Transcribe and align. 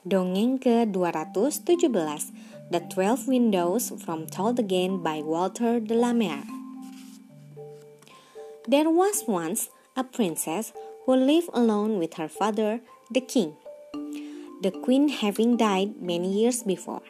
Dongeng 0.00 0.56
ke-217 0.56 2.32
The 2.72 2.80
Twelve 2.88 3.28
Windows 3.28 3.92
from 4.00 4.24
Told 4.24 4.56
Again 4.56 5.04
by 5.04 5.20
Walter 5.20 5.76
de 5.76 5.92
la 5.92 6.16
Mare 6.16 6.48
There 8.64 8.88
was 8.88 9.28
once 9.28 9.68
a 9.92 10.00
princess 10.00 10.72
who 11.04 11.20
lived 11.20 11.52
alone 11.52 12.00
with 12.00 12.14
her 12.16 12.32
father, 12.32 12.80
the 13.12 13.20
king, 13.20 13.52
the 14.64 14.72
queen 14.72 15.12
having 15.12 15.60
died 15.60 16.00
many 16.00 16.32
years 16.32 16.62
before. 16.62 17.04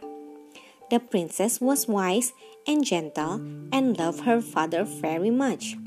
The 0.90 0.98
princess 0.98 1.62
was 1.62 1.86
wise 1.86 2.34
and 2.66 2.82
gentle 2.82 3.38
and 3.70 3.94
loved 3.94 4.26
her 4.26 4.42
father 4.42 4.82
very 4.82 5.30
much 5.30 5.78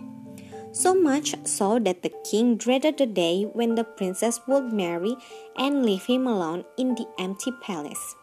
so 0.73 0.93
much 0.93 1.35
so 1.45 1.79
that 1.79 2.01
the 2.01 2.11
king 2.29 2.57
dreaded 2.57 2.97
the 2.97 3.05
day 3.05 3.43
when 3.53 3.75
the 3.75 3.83
princess 3.83 4.41
would 4.47 4.73
marry 4.73 5.15
and 5.55 5.85
leave 5.85 6.03
him 6.05 6.27
alone 6.27 6.65
in 6.77 6.95
the 6.95 7.07
empty 7.19 7.51
palace. 7.61 8.15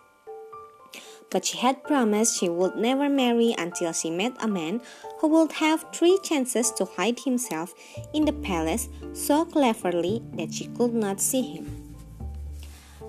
But 1.30 1.44
she 1.44 1.58
had 1.58 1.84
promised 1.84 2.38
she 2.38 2.48
would 2.48 2.74
never 2.74 3.08
marry 3.08 3.54
until 3.56 3.92
she 3.92 4.10
met 4.10 4.34
a 4.40 4.48
man 4.48 4.82
who 5.20 5.28
would 5.28 5.52
have 5.52 5.86
three 5.94 6.18
chances 6.24 6.72
to 6.72 6.84
hide 6.84 7.20
himself 7.20 7.72
in 8.12 8.24
the 8.24 8.32
palace 8.32 8.88
so 9.12 9.44
cleverly 9.44 10.22
that 10.34 10.52
she 10.52 10.66
could 10.66 10.92
not 10.92 11.20
see 11.20 11.42
him. 11.42 11.79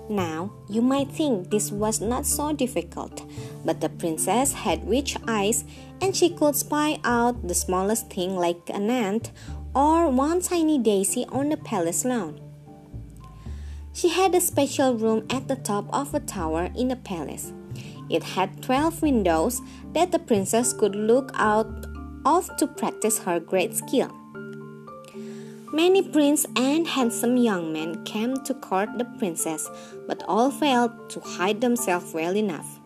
Now, 0.08 0.52
you 0.68 0.82
might 0.82 1.10
think 1.10 1.50
this 1.50 1.70
was 1.70 2.00
not 2.00 2.26
so 2.26 2.52
difficult, 2.52 3.22
but 3.64 3.80
the 3.80 3.88
princess 3.88 4.52
had 4.52 4.84
witch 4.84 5.16
eyes 5.28 5.64
and 6.00 6.14
she 6.14 6.30
could 6.30 6.56
spy 6.56 6.98
out 7.04 7.46
the 7.46 7.54
smallest 7.54 8.10
thing 8.10 8.36
like 8.36 8.68
an 8.68 8.90
ant 8.90 9.30
or 9.74 10.08
one 10.08 10.40
tiny 10.40 10.78
daisy 10.78 11.24
on 11.28 11.48
the 11.48 11.56
palace 11.56 12.04
lawn. 12.04 12.40
She 13.94 14.08
had 14.08 14.34
a 14.34 14.40
special 14.40 14.94
room 14.94 15.26
at 15.30 15.48
the 15.48 15.56
top 15.56 15.86
of 15.92 16.14
a 16.14 16.20
tower 16.20 16.70
in 16.74 16.88
the 16.88 16.96
palace. 16.96 17.52
It 18.10 18.22
had 18.22 18.62
12 18.62 19.02
windows 19.02 19.60
that 19.92 20.12
the 20.12 20.18
princess 20.18 20.72
could 20.72 20.96
look 20.96 21.30
out 21.34 21.86
of 22.24 22.54
to 22.56 22.66
practice 22.66 23.18
her 23.20 23.38
great 23.38 23.74
skill. 23.74 24.21
Many 25.74 26.02
princes 26.02 26.46
and 26.54 26.86
handsome 26.86 27.38
young 27.38 27.72
men 27.72 28.04
came 28.04 28.36
to 28.44 28.52
court 28.52 28.90
the 28.98 29.06
princess, 29.06 29.70
but 30.06 30.22
all 30.28 30.50
failed 30.50 31.08
to 31.08 31.20
hide 31.20 31.62
themselves 31.62 32.12
well 32.12 32.36
enough. 32.36 32.78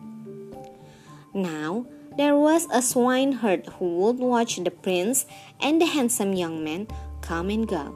Now, 1.33 1.85
there 2.15 2.37
was 2.37 2.65
a 2.71 2.81
swineherd 2.81 3.67
who 3.77 3.97
would 3.97 4.19
watch 4.19 4.55
the 4.55 4.71
prince 4.71 5.25
and 5.59 5.81
the 5.81 5.85
handsome 5.85 6.31
young 6.31 6.63
man 6.63 6.87
come 7.19 7.49
and 7.49 7.67
go. 7.67 7.93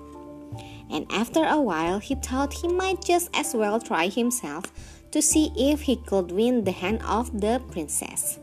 And 0.89 1.09
after 1.09 1.45
a 1.45 1.61
while, 1.61 1.99
he 1.99 2.15
thought 2.15 2.51
he 2.51 2.67
might 2.67 3.01
just 3.01 3.29
as 3.33 3.53
well 3.53 3.79
try 3.79 4.09
himself 4.09 4.73
to 5.11 5.21
see 5.21 5.53
if 5.55 5.83
he 5.83 5.95
could 5.95 6.33
win 6.33 6.65
the 6.65 6.73
hand 6.73 7.01
of 7.03 7.39
the 7.39 7.61
princess. 7.71 8.39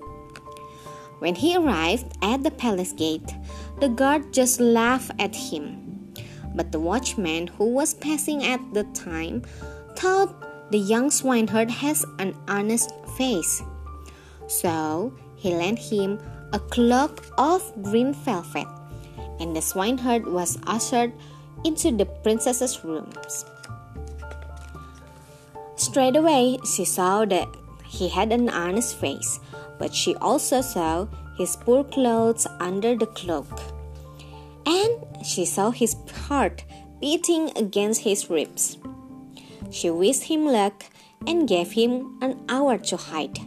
When 1.18 1.34
he 1.34 1.54
arrived 1.58 2.16
at 2.22 2.42
the 2.42 2.50
palace 2.50 2.94
gate, 2.94 3.34
the 3.80 3.90
guard 3.90 4.32
just 4.32 4.60
laughed 4.60 5.10
at 5.18 5.36
him 5.36 5.87
but 6.54 6.72
the 6.72 6.80
watchman 6.80 7.46
who 7.46 7.70
was 7.72 7.94
passing 7.94 8.44
at 8.44 8.60
the 8.74 8.84
time 8.94 9.42
thought 9.96 10.70
the 10.70 10.78
young 10.78 11.10
swineherd 11.10 11.70
has 11.70 12.04
an 12.18 12.34
honest 12.46 12.90
face. 13.16 13.62
So 14.46 15.12
he 15.36 15.54
lent 15.54 15.78
him 15.78 16.18
a 16.52 16.58
cloak 16.58 17.24
of 17.36 17.62
green 17.82 18.12
velvet, 18.12 18.66
and 19.40 19.54
the 19.54 19.62
swineherd 19.62 20.26
was 20.26 20.58
ushered 20.66 21.12
into 21.64 21.90
the 21.90 22.06
princess's 22.06 22.84
rooms. 22.84 23.44
Straight 25.76 26.16
away, 26.16 26.58
she 26.64 26.84
saw 26.84 27.24
that 27.24 27.48
he 27.86 28.08
had 28.08 28.32
an 28.32 28.48
honest 28.48 28.96
face, 28.96 29.40
but 29.78 29.94
she 29.94 30.14
also 30.16 30.60
saw 30.60 31.06
his 31.36 31.56
poor 31.56 31.84
clothes 31.84 32.46
under 32.58 32.96
the 32.96 33.06
cloak 33.06 33.77
she 35.24 35.44
saw 35.44 35.70
his 35.70 35.96
heart 36.26 36.64
beating 37.00 37.50
against 37.56 38.02
his 38.02 38.28
ribs. 38.30 38.78
She 39.70 39.90
wished 39.90 40.24
him 40.24 40.46
luck 40.46 40.84
and 41.26 41.48
gave 41.48 41.72
him 41.72 42.18
an 42.20 42.40
hour 42.48 42.78
to 42.78 42.96
hide. 42.96 43.38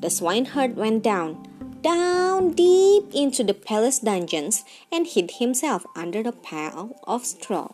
The 0.00 0.10
swineherd 0.10 0.76
went 0.76 1.02
down, 1.02 1.46
down 1.82 2.52
deep 2.52 3.14
into 3.14 3.42
the 3.42 3.54
palace 3.54 4.00
dungeons 4.00 4.64
and 4.92 5.06
hid 5.06 5.32
himself 5.38 5.86
under 5.94 6.20
a 6.20 6.32
pile 6.32 6.98
of 7.04 7.24
straw. 7.24 7.72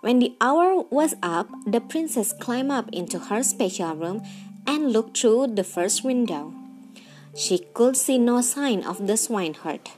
When 0.00 0.18
the 0.18 0.34
hour 0.40 0.82
was 0.90 1.14
up, 1.22 1.48
the 1.64 1.80
princess 1.80 2.32
climbed 2.32 2.72
up 2.72 2.88
into 2.92 3.18
her 3.30 3.42
special 3.44 3.94
room 3.94 4.22
and 4.66 4.92
looked 4.92 5.18
through 5.18 5.54
the 5.54 5.64
first 5.64 6.02
window. 6.02 6.52
She 7.36 7.58
could 7.72 7.96
see 7.96 8.18
no 8.18 8.40
sign 8.40 8.82
of 8.82 9.06
the 9.06 9.16
swineherd. 9.16 9.90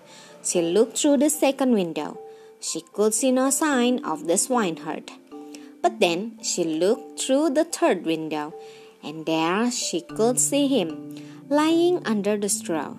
She 0.45 0.61
looked 0.61 0.99
through 0.99 1.19
the 1.19 1.31
second 1.31 1.73
window. 1.73 2.19
She 2.61 2.83
could 2.93 3.15
see 3.15 3.33
no 3.33 3.51
sign 3.51 4.05
of 4.05 4.27
the 4.27 4.37
swineherd. 4.37 5.11
But 5.83 6.01
then 6.01 6.39
she 6.43 6.65
looked 6.65 7.21
through 7.21 7.51
the 7.51 7.65
third 7.65 8.05
window, 8.05 8.55
and 9.03 9.27
there 9.27 9.71
she 9.71 10.03
could 10.03 10.39
see 10.39 10.67
him, 10.67 11.17
lying 11.49 12.01
under 12.07 12.37
the 12.37 12.49
straw. 12.49 12.95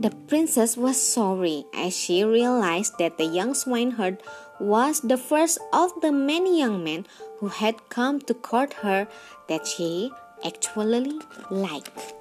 The 0.00 0.10
princess 0.28 0.76
was 0.76 1.00
sorry 1.00 1.64
as 1.74 1.96
she 1.96 2.22
realized 2.22 2.94
that 2.98 3.18
the 3.18 3.24
young 3.24 3.54
swineherd 3.54 4.22
was 4.60 5.00
the 5.00 5.16
first 5.16 5.58
of 5.72 5.92
the 6.02 6.12
many 6.12 6.60
young 6.60 6.84
men 6.84 7.06
who 7.38 7.48
had 7.48 7.88
come 7.88 8.20
to 8.22 8.34
court 8.34 8.74
her 8.74 9.08
that 9.48 9.66
she 9.66 10.12
actually 10.44 11.18
liked. 11.50 12.17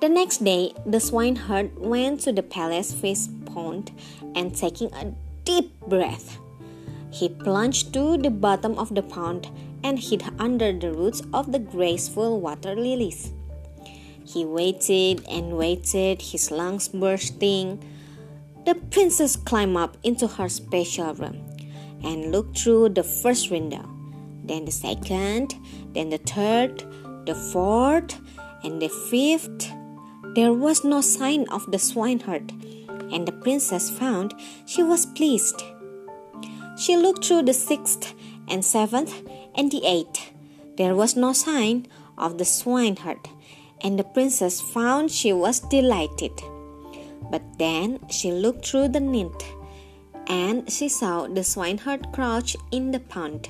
The 0.00 0.08
next 0.08 0.44
day, 0.44 0.74
the 0.84 1.00
swineherd 1.00 1.78
went 1.78 2.20
to 2.22 2.32
the 2.32 2.42
palace 2.42 2.92
fish 2.92 3.26
pond 3.46 3.92
and 4.34 4.54
taking 4.54 4.92
a 4.92 5.14
deep 5.44 5.80
breath, 5.80 6.38
he 7.16 7.30
plunged 7.30 7.94
to 7.94 8.18
the 8.18 8.30
bottom 8.30 8.78
of 8.78 8.94
the 8.94 9.02
pond 9.02 9.48
and 9.82 9.98
hid 9.98 10.22
under 10.38 10.72
the 10.72 10.92
roots 10.92 11.22
of 11.32 11.50
the 11.50 11.58
graceful 11.58 12.40
water 12.40 12.76
lilies. 12.76 13.32
He 14.26 14.44
waited 14.44 15.24
and 15.28 15.56
waited, 15.56 16.20
his 16.20 16.50
lungs 16.50 16.88
bursting. 16.88 17.82
The 18.66 18.74
princess 18.74 19.36
climbed 19.36 19.76
up 19.76 19.96
into 20.02 20.26
her 20.26 20.48
special 20.48 21.14
room 21.14 21.40
and 22.02 22.32
looked 22.32 22.58
through 22.58 22.90
the 22.90 23.04
first 23.04 23.50
window, 23.50 23.88
then 24.44 24.66
the 24.66 24.72
second, 24.72 25.54
then 25.94 26.10
the 26.10 26.18
third, 26.18 26.84
the 27.24 27.34
fourth, 27.34 28.20
and 28.64 28.82
the 28.82 28.88
fifth 28.88 29.72
there 30.36 30.52
was 30.52 30.84
no 30.84 31.00
sign 31.00 31.48
of 31.48 31.64
the 31.72 31.78
swineherd, 31.78 32.52
and 33.10 33.26
the 33.26 33.32
princess 33.32 33.88
found 33.88 34.34
she 34.66 34.82
was 34.82 35.06
pleased. 35.06 35.62
She 36.76 36.94
looked 36.94 37.24
through 37.24 37.44
the 37.44 37.54
sixth 37.54 38.12
and 38.46 38.62
seventh 38.62 39.14
and 39.54 39.72
the 39.72 39.80
eighth. 39.86 40.32
There 40.76 40.94
was 40.94 41.16
no 41.16 41.32
sign 41.32 41.86
of 42.18 42.36
the 42.36 42.44
swineherd, 42.44 43.30
and 43.80 43.98
the 43.98 44.04
princess 44.04 44.60
found 44.60 45.10
she 45.10 45.32
was 45.32 45.60
delighted. 45.60 46.32
But 47.30 47.58
then 47.58 48.00
she 48.10 48.30
looked 48.30 48.66
through 48.66 48.88
the 48.88 49.00
ninth, 49.00 49.42
and 50.26 50.70
she 50.70 50.90
saw 50.90 51.26
the 51.26 51.44
swineherd 51.44 52.12
crouch 52.12 52.58
in 52.70 52.90
the 52.90 53.00
pond. 53.00 53.48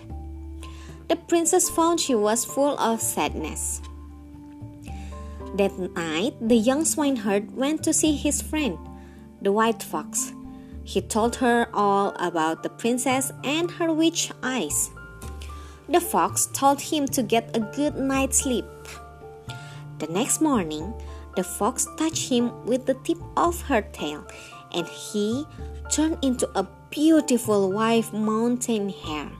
The 1.09 1.17
princess 1.17 1.69
found 1.69 1.99
she 1.99 2.15
was 2.15 2.45
full 2.45 2.79
of 2.79 3.01
sadness. 3.01 3.83
That 5.57 5.79
night, 5.79 6.35
the 6.39 6.57
young 6.57 6.85
swineherd 6.85 7.57
went 7.57 7.83
to 7.85 7.95
see 7.95 8.13
his 8.13 8.43
friend, 8.43 8.77
the 9.41 9.53
white 9.53 9.83
fox. 9.83 10.35
He 10.85 11.01
told 11.01 11.37
her 11.37 11.69
all 11.73 12.15
about 12.21 12.63
the 12.63 12.69
princess 12.69 13.33
and 13.43 13.71
her 13.71 13.91
witch 13.91 14.31
eyes. 14.43 14.91
The 15.89 16.01
fox 16.01 16.51
told 16.53 16.83
him 16.83 17.07
to 17.09 17.23
get 17.23 17.57
a 17.57 17.61
good 17.61 17.97
night's 17.97 18.43
sleep. 18.43 18.67
The 19.99 20.09
next 20.09 20.43
morning, 20.43 20.93
the 21.37 21.45
fox 21.45 21.89
touched 21.97 22.29
him 22.29 22.53
with 22.67 22.85
the 22.85 23.01
tip 23.01 23.19
of 23.35 23.63
her 23.63 23.81
tail, 23.81 24.27
and 24.73 24.87
he 24.87 25.47
turned 25.91 26.19
into 26.21 26.51
a 26.55 26.69
beautiful 26.91 27.73
white 27.73 28.13
mountain 28.13 28.91
hare. 28.91 29.33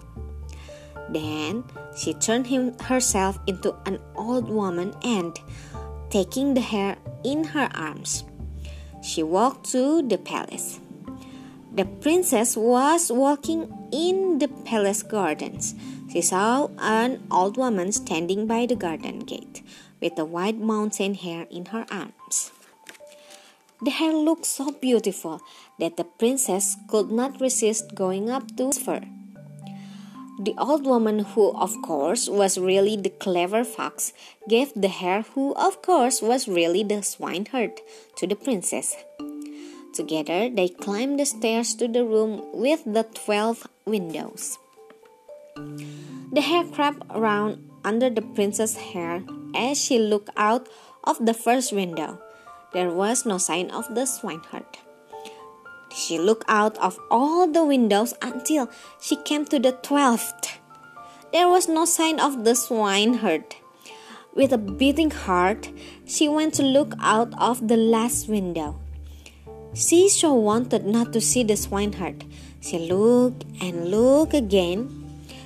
Then 1.11 1.65
she 1.95 2.15
turned 2.15 2.47
him 2.47 2.79
herself 2.79 3.39
into 3.47 3.77
an 3.85 4.01
old 4.15 4.49
woman 4.49 4.95
and 5.05 5.39
taking 6.11 6.55
the 6.55 6.61
hare 6.61 6.97
in 7.25 7.45
her 7.45 7.71
arms. 7.75 8.25
She 9.03 9.23
walked 9.23 9.71
to 9.73 10.03
the 10.03 10.19
palace. 10.19 10.81
The 11.73 11.85
princess 11.85 12.57
was 12.57 13.13
walking 13.13 13.71
in 13.93 14.39
the 14.39 14.49
palace 14.49 15.03
gardens. 15.03 15.75
She 16.11 16.23
saw 16.23 16.69
an 16.79 17.23
old 17.31 17.57
woman 17.57 17.93
standing 17.93 18.47
by 18.47 18.67
the 18.67 18.77
garden 18.77 19.21
gate 19.21 19.63
with 20.01 20.19
a 20.19 20.25
white 20.25 20.59
mountain 20.59 21.15
hare 21.15 21.47
in 21.51 21.67
her 21.67 21.85
arms. 21.91 22.53
The 23.83 23.91
hare 23.91 24.15
looked 24.15 24.47
so 24.47 24.73
beautiful 24.73 25.43
that 25.79 25.99
the 25.99 26.05
princess 26.05 26.77
could 26.89 27.11
not 27.11 27.41
resist 27.41 27.95
going 27.95 28.31
up 28.31 28.57
to 28.57 28.71
her. 28.87 29.03
The 30.39 30.55
old 30.59 30.85
woman, 30.85 31.21
who 31.21 31.53
of 31.57 31.75
course 31.81 32.29
was 32.29 32.59
really 32.59 32.97
the 32.97 33.09
clever 33.09 33.65
fox, 33.65 34.13
gave 34.49 34.73
the 34.77 34.89
hare, 34.89 35.23
who 35.33 35.55
of 35.55 35.81
course 35.81 36.21
was 36.21 36.47
really 36.47 36.83
the 36.83 37.03
swineherd, 37.03 37.81
to 38.17 38.27
the 38.27 38.37
princess. 38.37 38.95
Together 39.95 40.51
they 40.51 40.69
climbed 40.69 41.19
the 41.19 41.25
stairs 41.25 41.75
to 41.77 41.89
the 41.89 42.05
room 42.05 42.45
with 42.53 42.85
the 42.85 43.05
twelve 43.05 43.67
windows. 43.87 44.59
The 46.33 46.43
hare 46.43 46.65
crept 46.69 47.01
around 47.09 47.65
under 47.83 48.11
the 48.11 48.21
princess's 48.21 48.77
hair 48.93 49.25
as 49.55 49.81
she 49.81 49.99
looked 49.99 50.29
out 50.37 50.69
of 51.05 51.25
the 51.25 51.33
first 51.33 51.73
window. 51.73 52.21
There 52.75 52.91
was 52.91 53.25
no 53.25 53.39
sign 53.39 53.71
of 53.71 53.89
the 53.95 54.05
swineherd. 54.05 54.69
She 55.97 56.19
looked 56.19 56.45
out 56.47 56.77
of 56.77 57.01
all 57.11 57.47
the 57.51 57.65
windows 57.65 58.13
until 58.21 58.69
she 59.01 59.17
came 59.17 59.47
to 59.47 59.59
the 59.59 59.73
twelfth. 59.73 60.59
There 61.33 61.49
was 61.49 61.69
no 61.69 61.87
sign 61.87 62.21
of 62.21 62.45
the 62.45 62.55
swineherd. 62.55 63.57
With 64.35 64.53
a 64.53 64.59
beating 64.59 65.11
heart, 65.11 65.71
she 66.05 66.29
went 66.29 66.53
to 66.55 66.63
look 66.63 66.93
out 67.01 67.33
of 67.41 67.67
the 67.67 67.79
last 67.79 68.29
window. 68.29 68.79
She 69.73 70.11
so 70.11 70.35
wanted 70.35 70.85
not 70.85 71.15
to 71.15 71.21
see 71.21 71.43
the 71.43 71.57
swineherd. 71.57 72.25
She 72.61 72.79
looked 72.79 73.45
and 73.63 73.91
looked 73.91 74.35
again. 74.35 74.93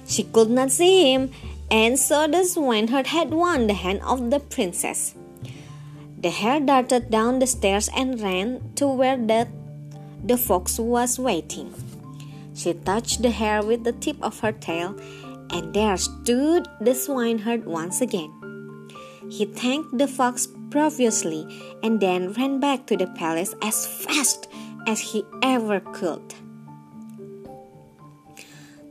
She 0.05 0.25
could 0.25 0.51
not 0.51 0.73
see 0.73 1.13
him, 1.13 1.31
and 1.71 1.97
so 1.97 2.27
the 2.27 2.43
swineherd 2.43 3.07
had 3.07 3.31
won 3.31 3.69
the 3.69 3.75
hand 3.75 4.03
of 4.03 4.31
the 4.33 4.41
princess. 4.41 5.15
The 6.19 6.31
hare 6.31 6.59
darted 6.59 7.09
down 7.09 7.39
the 7.39 7.47
stairs 7.47 7.89
and 7.95 8.21
ran 8.21 8.73
to 8.75 8.89
where 8.89 9.17
the 9.17 9.47
the 10.25 10.37
fox 10.37 10.79
was 10.79 11.19
waiting. 11.19 11.75
She 12.55 12.75
touched 12.75 13.23
the 13.23 13.31
hare 13.31 13.63
with 13.63 13.85
the 13.85 13.93
tip 13.93 14.17
of 14.23 14.41
her 14.41 14.53
tail, 14.53 14.95
and 15.51 15.75
there 15.75 15.97
stood 15.97 16.69
the 16.81 16.95
swineherd 16.95 17.67
once 17.67 18.01
again. 18.01 18.33
He 19.31 19.45
thanked 19.45 19.97
the 19.97 20.09
fox 20.09 20.49
profusely 20.71 21.47
and 21.83 22.01
then 22.01 22.33
ran 22.33 22.61
back 22.61 22.87
to 22.87 22.97
the 22.97 23.07
palace 23.07 23.55
as 23.63 23.87
fast 23.87 24.49
as 24.87 25.01
he 25.01 25.25
ever 25.43 25.81
could. 25.81 26.35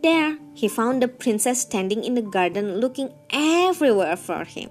There, 0.01 0.37
he 0.53 0.67
found 0.67 1.03
the 1.03 1.07
princess 1.07 1.61
standing 1.61 2.03
in 2.03 2.15
the 2.15 2.21
garden 2.21 2.79
looking 2.79 3.11
everywhere 3.29 4.15
for 4.15 4.45
him. 4.45 4.69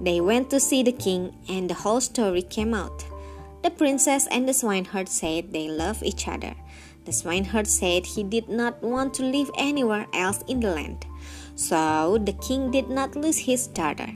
They 0.00 0.20
went 0.20 0.48
to 0.50 0.60
see 0.60 0.82
the 0.82 0.92
king, 0.92 1.36
and 1.48 1.68
the 1.68 1.74
whole 1.74 2.00
story 2.00 2.42
came 2.42 2.72
out. 2.72 3.04
The 3.62 3.70
princess 3.70 4.28
and 4.30 4.48
the 4.48 4.54
swineherd 4.54 5.08
said 5.08 5.52
they 5.52 5.68
loved 5.68 6.02
each 6.02 6.28
other. 6.28 6.54
The 7.04 7.12
swineherd 7.12 7.66
said 7.66 8.06
he 8.06 8.22
did 8.22 8.48
not 8.48 8.82
want 8.82 9.14
to 9.14 9.24
live 9.24 9.50
anywhere 9.56 10.06
else 10.12 10.44
in 10.46 10.60
the 10.60 10.70
land. 10.70 11.06
So 11.56 12.18
the 12.22 12.36
king 12.38 12.70
did 12.70 12.88
not 12.88 13.16
lose 13.16 13.48
his 13.48 13.66
daughter. 13.66 14.12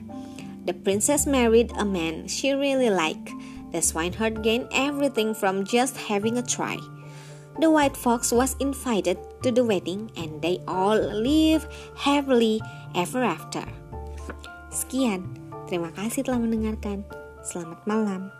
The 0.65 0.73
princess 0.73 1.27
married 1.27 1.73
a 1.75 1.83
man 1.83 2.27
she 2.27 2.53
really 2.53 2.89
liked. 2.89 3.31
The 3.73 3.81
swineherd 3.81 4.43
gained 4.43 4.69
everything 4.71 5.33
from 5.33 5.65
just 5.65 5.97
having 5.97 6.37
a 6.37 6.45
try. 6.45 6.77
The 7.59 7.69
white 7.69 7.97
fox 7.97 8.31
was 8.31 8.55
invited 8.61 9.17
to 9.43 9.51
the 9.51 9.65
wedding 9.65 10.09
and 10.15 10.41
they 10.41 10.61
all 10.67 10.95
live 10.95 11.67
happily 11.97 12.61
ever 12.95 13.21
after. 13.25 13.65
Sekian, 14.71 15.35
terima 15.67 15.91
kasih 15.93 16.25
telah 16.25 16.39
mendengarkan. 16.39 17.05
Selamat 17.43 17.81
malam. 17.85 18.31